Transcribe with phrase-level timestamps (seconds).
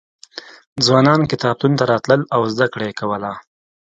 [0.85, 3.31] ځوانان کتابتون ته راتلل او زده کړه یې کوله.